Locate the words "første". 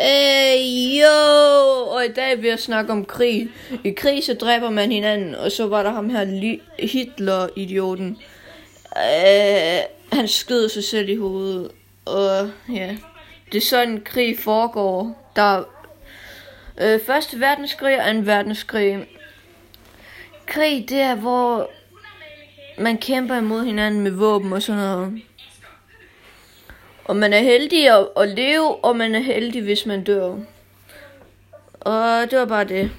17.06-17.40